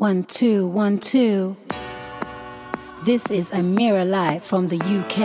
One, 0.00 0.24
two, 0.24 0.66
one, 0.66 0.96
two. 0.96 1.54
This 3.04 3.30
is 3.30 3.50
Amira 3.50 4.08
Light 4.08 4.42
from 4.42 4.68
the 4.68 4.78
UK, 4.78 5.18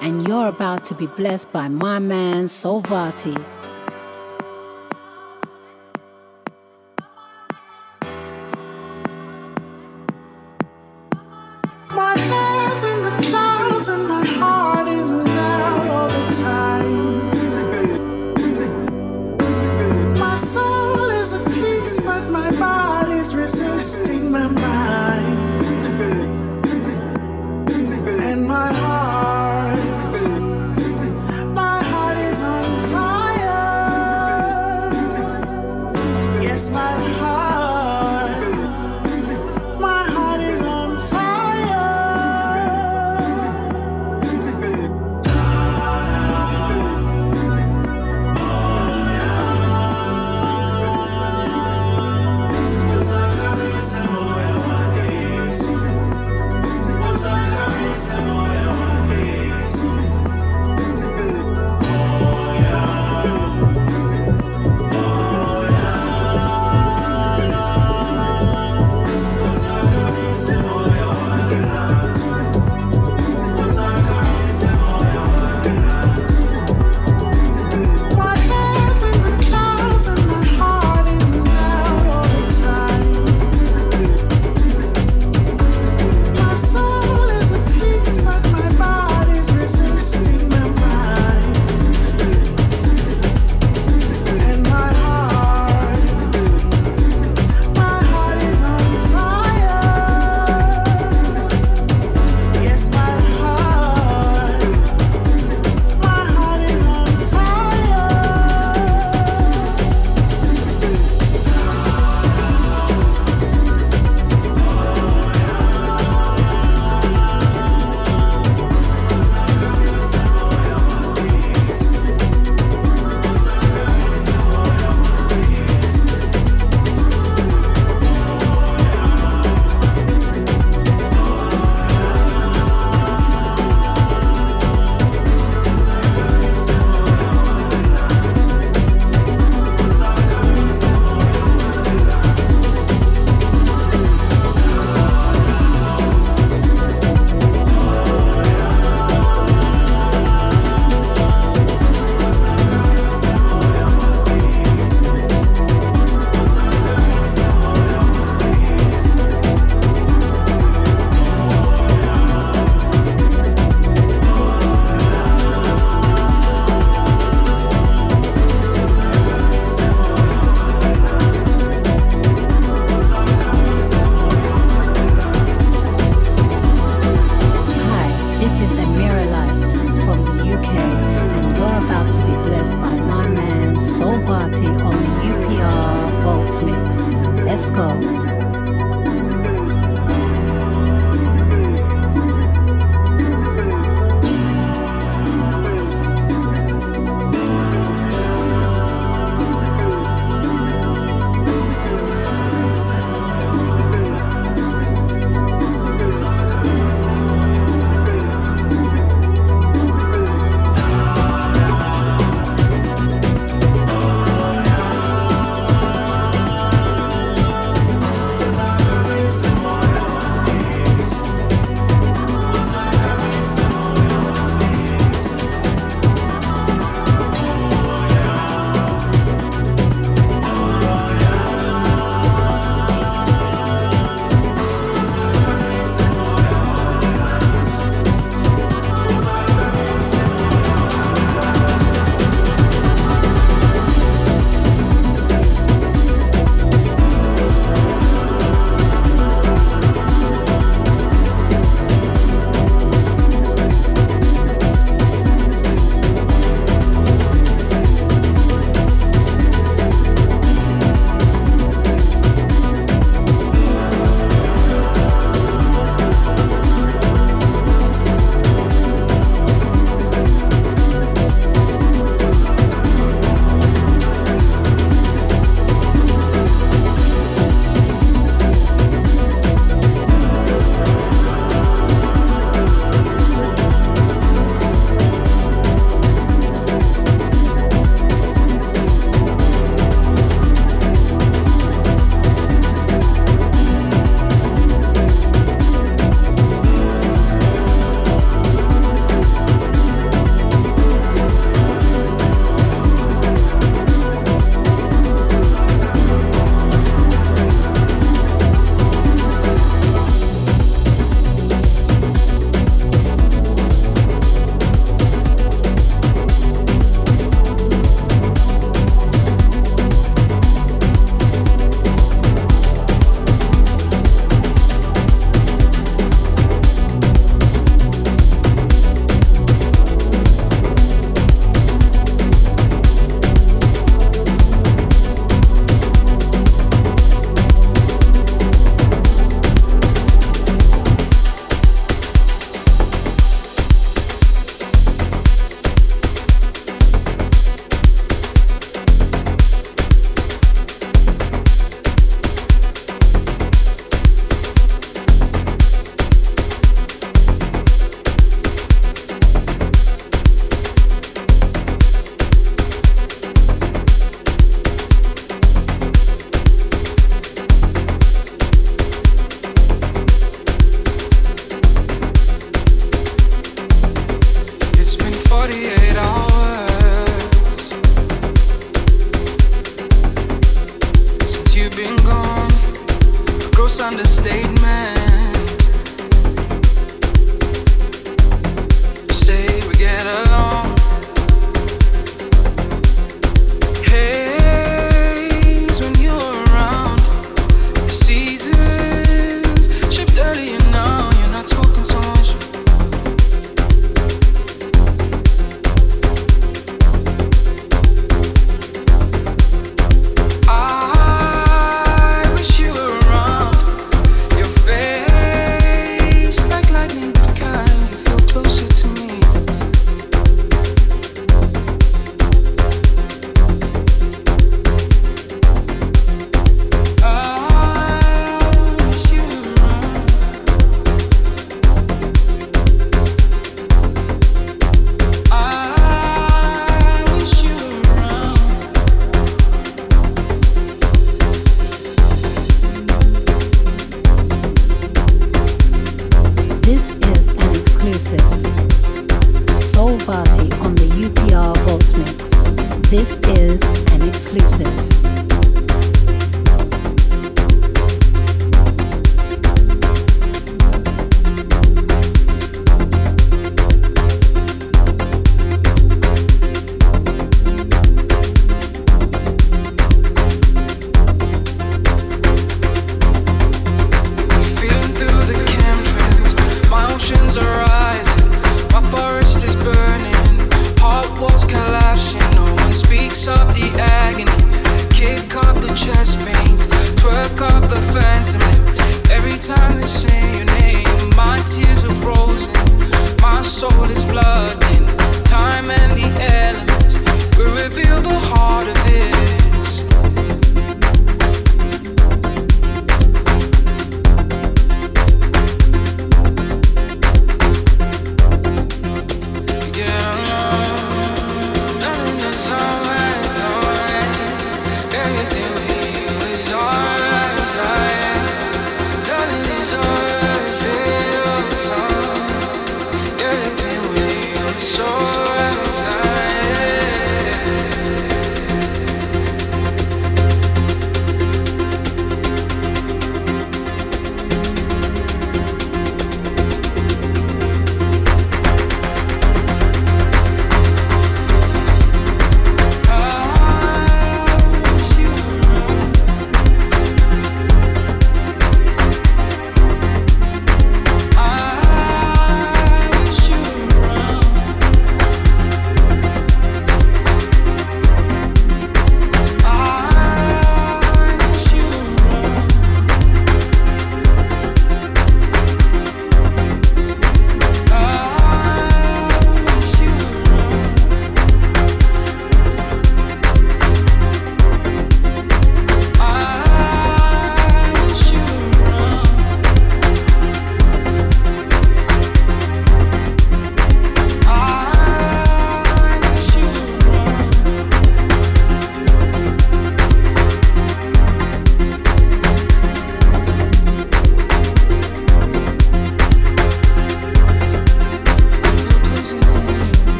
and 0.00 0.28
you're 0.28 0.46
about 0.46 0.84
to 0.84 0.94
be 0.94 1.08
blessed 1.08 1.50
by 1.50 1.66
my 1.66 1.98
man 1.98 2.44
Solvati. 2.44 3.59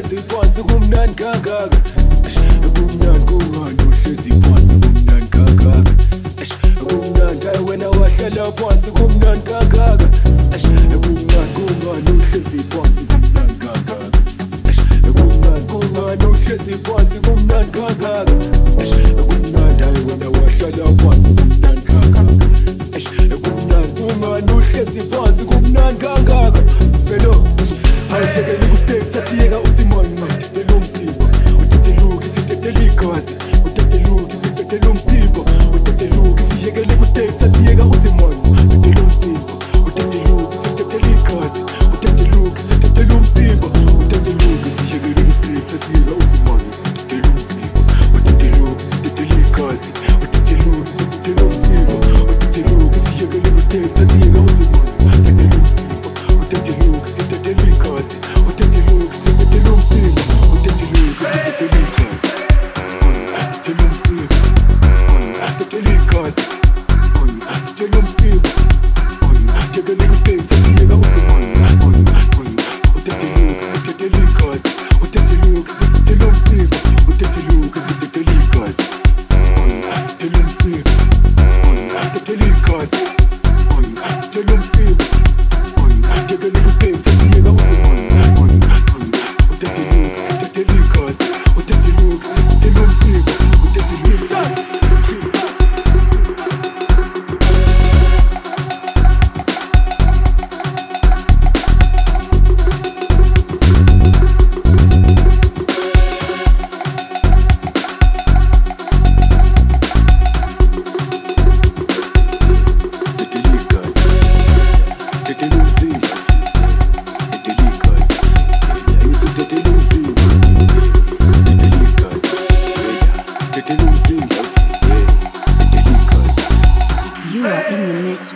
Phansi 0.00 0.62
kumnandi 0.62 1.14
kangaka. 1.14 1.68
Kumnandi 2.74 3.24
kungani 3.26 3.82
uhlezi 3.82 4.30
phansi 4.30 4.74
kumnandi 4.80 5.26
kangaka? 5.30 5.90
Kumnandi 6.88 7.46
hayi 7.46 7.64
wena 7.68 7.88
wahlala 7.88 8.52
phansi 8.52 8.90
kumnandi 8.90 9.50
kangaka. 9.50 10.08
Kumnandi 11.02 11.52
kungani 11.54 12.10
uhlezi 12.10 12.58
phansi 12.70 13.04
kumnandi 13.04 13.54
kangaka? 13.58 13.96
Kumnandi 15.12 15.72
kungani 15.72 16.24
uhlezi 16.24 16.72
phansi 16.84 17.18
kumnandi 17.20 17.70
kangaka? 17.78 18.24
Kumnandi 19.28 19.82
hayi 19.82 20.04
wena 20.08 20.26
wahlala 20.26 20.86
phansi 21.02 21.28
kumnandi 21.34 21.80
kangaka? 21.82 22.22
Kumnandi 23.42 24.00
kungani 24.00 24.52
uhlezi 24.52 25.00
phansi 25.10 25.44
kumnandi 25.44 26.04
kangaka? 26.04 26.60
Velo 27.04 27.44
Ulahlekelwe 28.22 28.66
kusteki 28.66 29.12
safiyeka 29.14 29.58
usimoni 29.58 30.08
Udedele 30.22 30.72
umsipho. 30.74 31.24
Udedele 31.62 32.02
uki 32.14 32.28
sidedele 32.34 32.86
igazi 32.86 33.34
Udedele 33.66 34.08
uki 34.10 34.36
sidedele 34.42 34.86
umsipho. 34.88 35.44
Udedele 35.76 36.16
uki 36.30 36.42
siyekele 36.54 36.94
kusteki 36.96 37.32
safiyeka 37.40 37.84
usimoni 37.84 38.21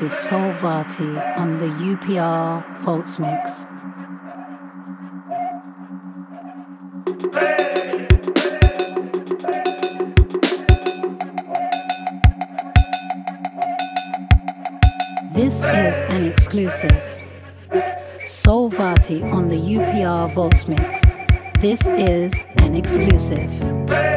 with 0.06 0.60
Vati 0.60 1.18
on 1.36 1.58
the 1.58 1.66
UPR 1.66 2.64
Volts 2.82 3.18
Mix. 3.18 3.66
This 15.34 15.54
is 15.54 16.10
an 16.10 16.24
exclusive. 16.24 16.92
Vati 18.68 19.24
on 19.24 19.48
the 19.48 19.56
UPR 19.56 20.32
Volts 20.32 20.68
Mix. 20.68 21.18
This 21.60 21.84
is 21.84 22.32
an 22.58 22.76
exclusive. 22.76 24.15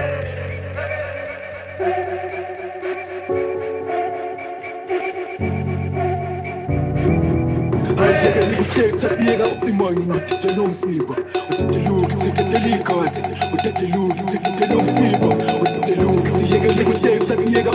Uthi 8.83 9.71
mani 9.71 9.99
udedela 9.99 10.61
umzimba 10.61 11.15
udedeluki 11.51 12.15
sidedela 12.23 12.67
igazi 12.67 13.21
udedeluki 13.53 14.23
sidedela 14.31 14.75
umzimba 14.77 15.27
udedeluki 15.61 16.29
siyekele 16.37 16.83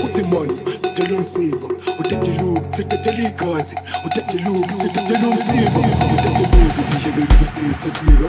uthi 0.04 0.22
mani 0.22 0.52
udedela 0.84 1.16
umzimba 1.18 1.66
udedeluki 2.00 2.76
sidedela 2.76 3.28
igazi 3.28 3.76
udedeluki 4.06 4.74
sidedela 4.82 5.28
umzimba 5.28 5.80
udedeluki 6.14 6.82
siyekele 6.90 7.26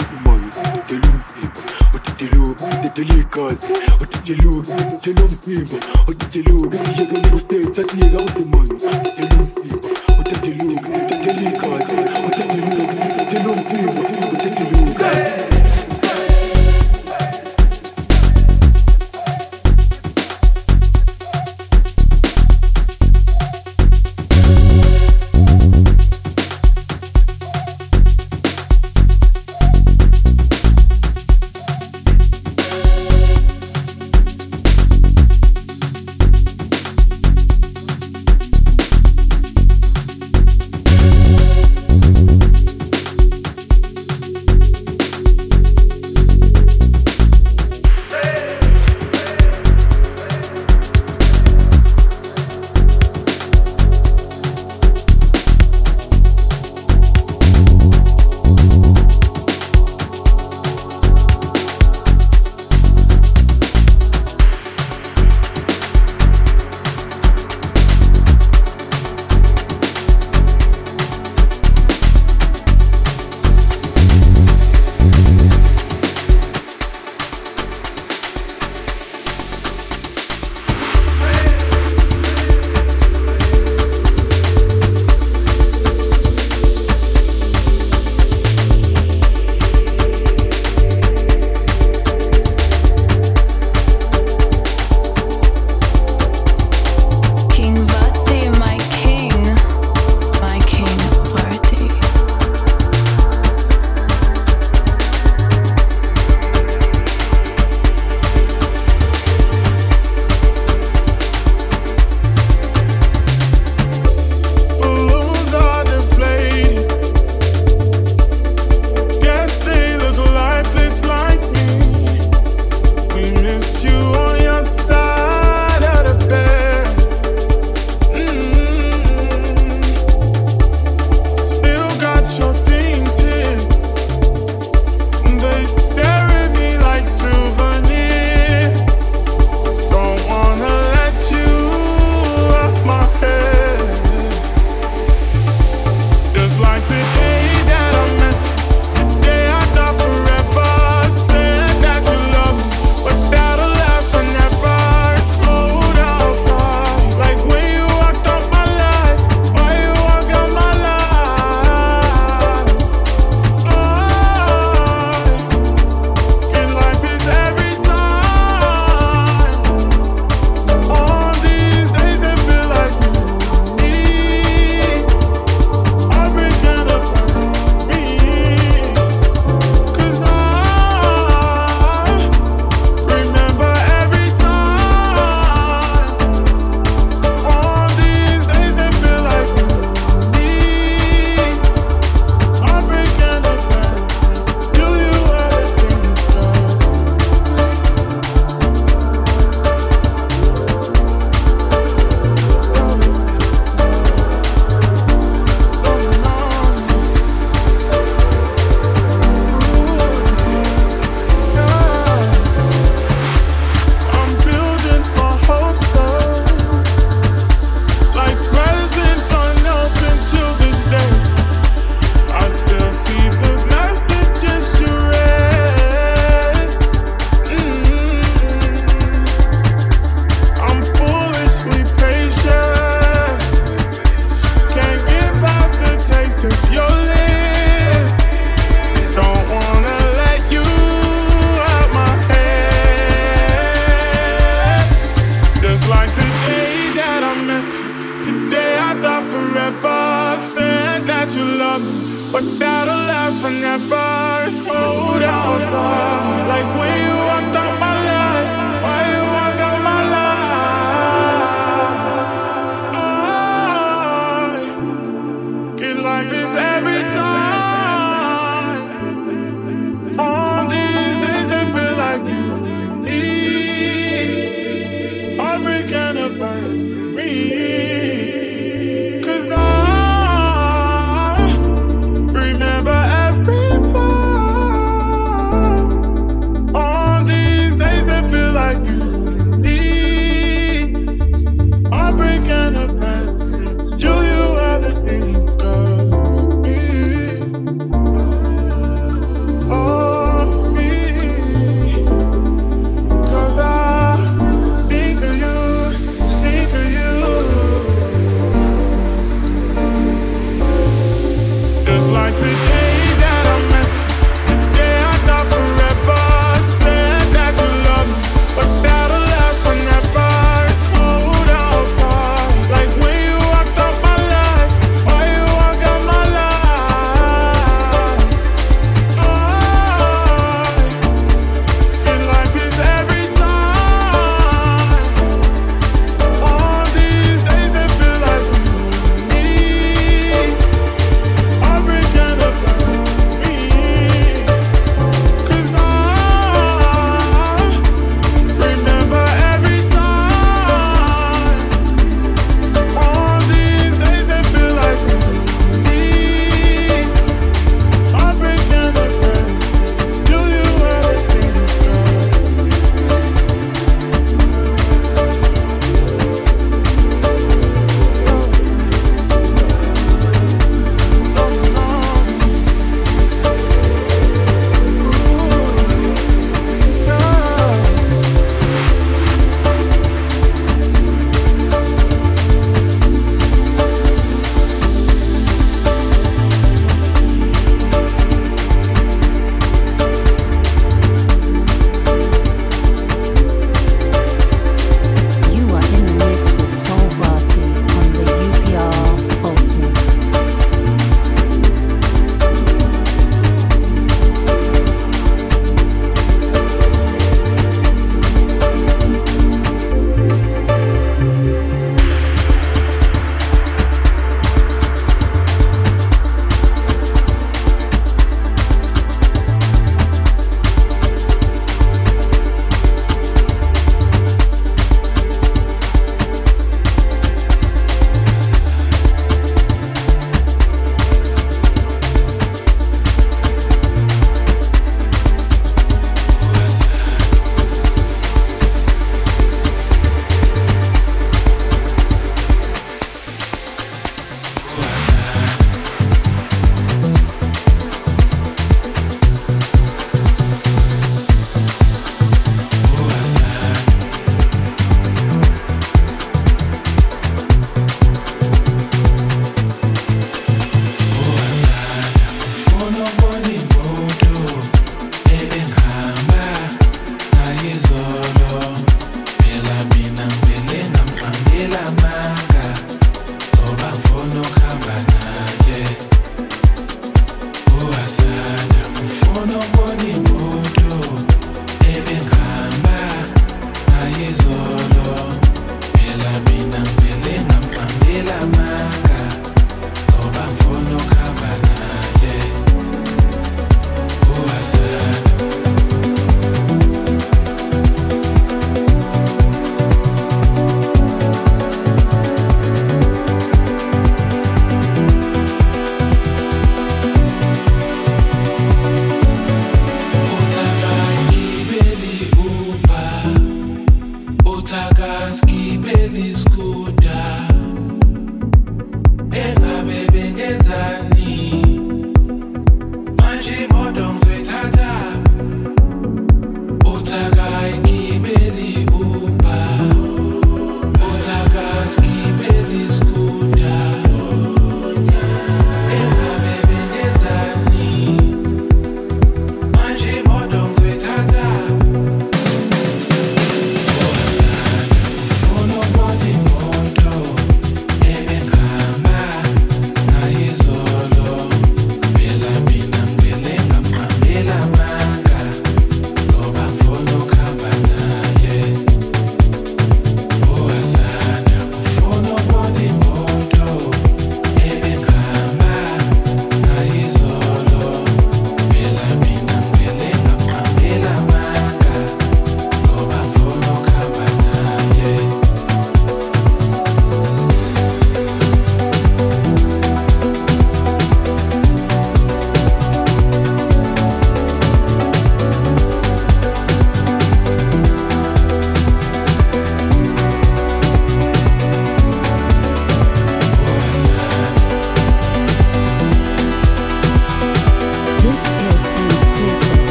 uthi 0.00 0.16
mani 0.24 0.48
udedela 0.74 1.08
umzimba 1.14 1.60
udedeluki 1.94 2.64
sidedela 2.70 3.14
igazi 3.20 3.66
udedeluki 4.02 4.72
sidedela 4.72 5.24
umzimba 5.26 5.76
udedeluki 6.08 6.76
siyekele 6.94 7.28
kustage 7.28 7.74
sasiyeka 7.74 8.18
uthi 8.26 8.44
mani 8.52 8.74
udedela 10.20 11.09
igazi 11.48 11.96
udedeluki 12.26 12.96
sidedela 13.02 13.48
umzimba 13.54 14.00
udedeluki 14.00 14.49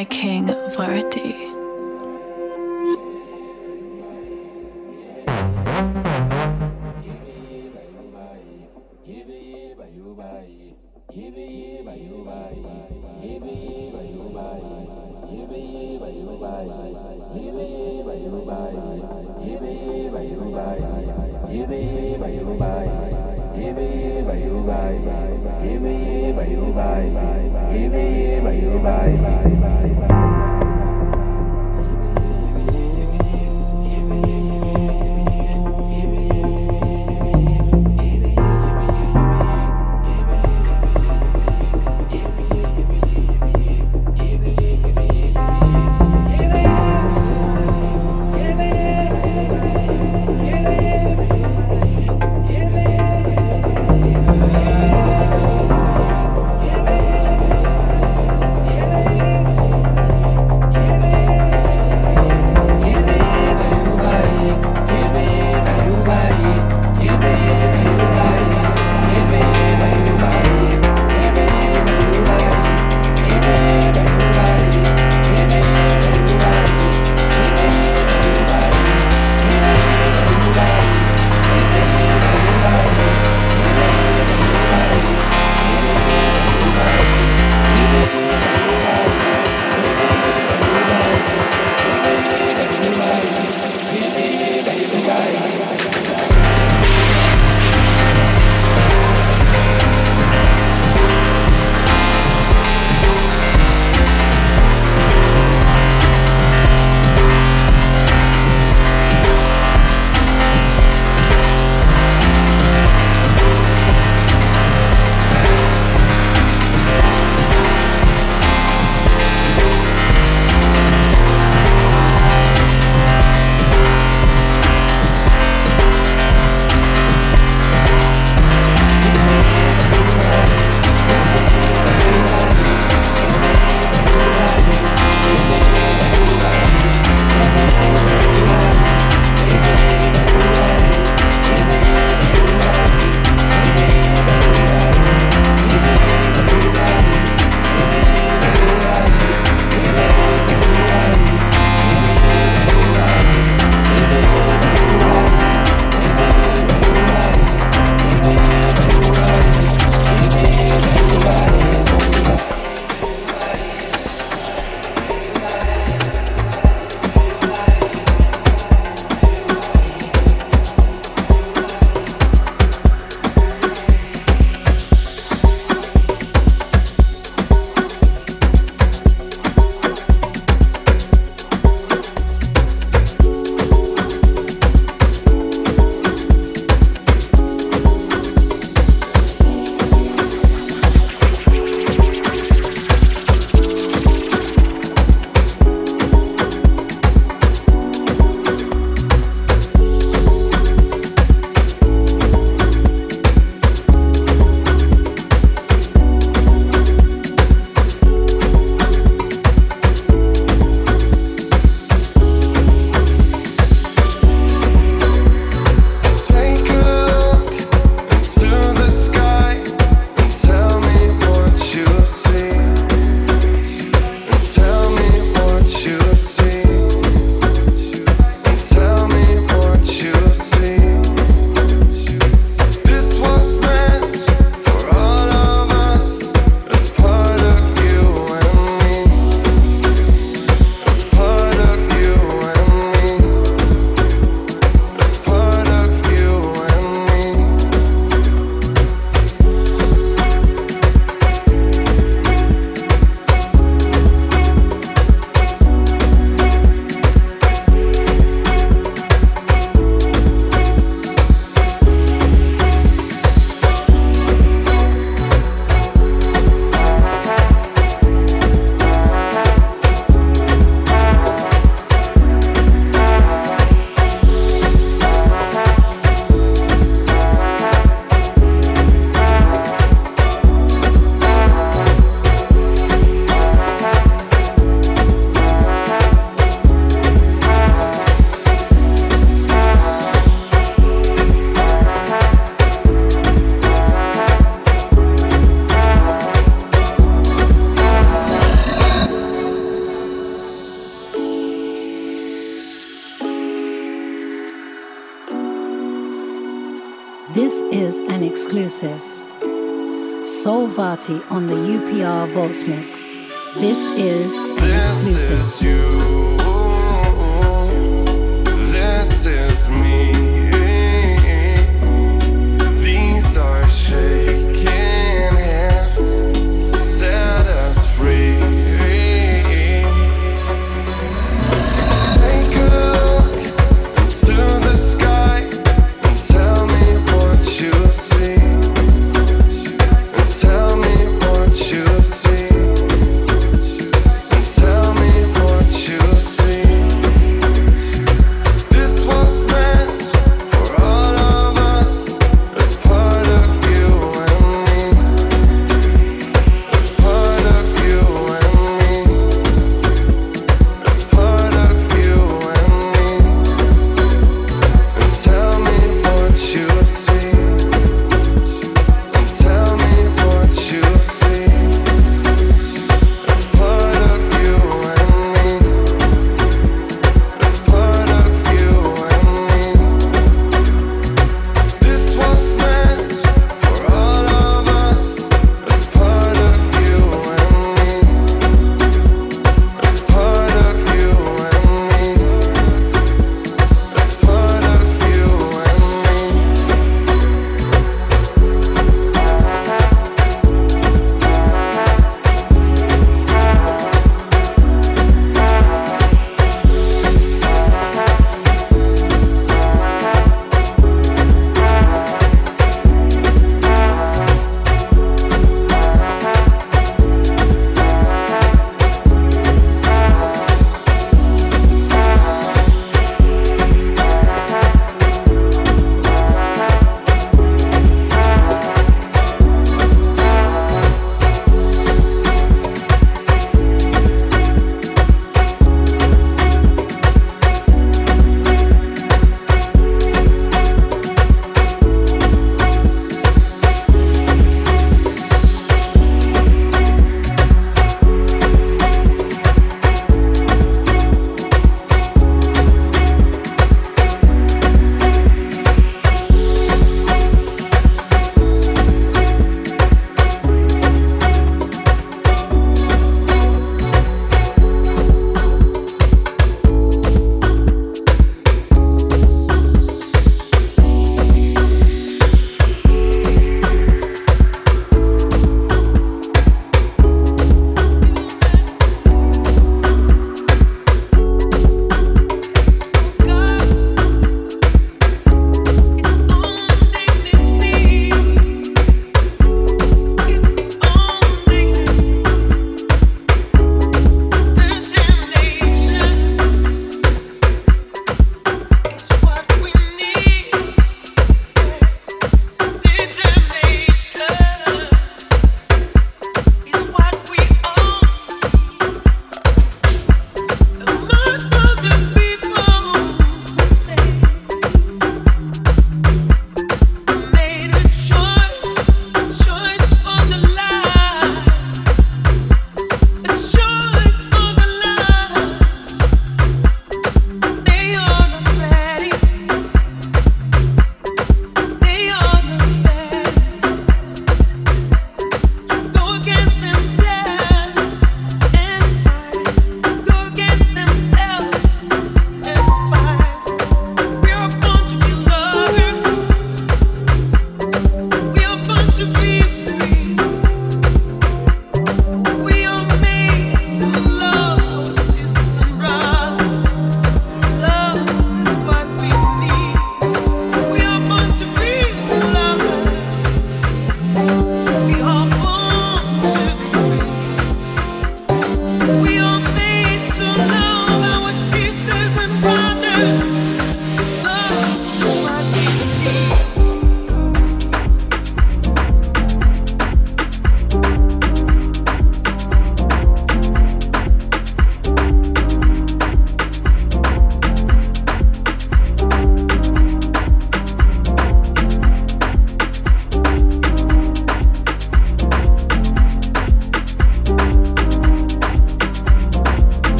my 0.00 0.04
king 0.06 0.49